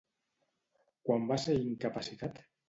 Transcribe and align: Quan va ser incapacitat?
Quan 1.09 1.27
va 1.33 1.37
ser 1.45 1.59
incapacitat? 1.67 2.43